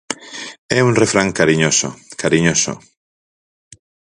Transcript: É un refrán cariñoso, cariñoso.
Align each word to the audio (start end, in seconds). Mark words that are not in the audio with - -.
É 0.77 0.79
un 0.89 0.93
refrán 1.01 1.29
cariñoso, 1.39 1.87
cariñoso. 2.21 2.73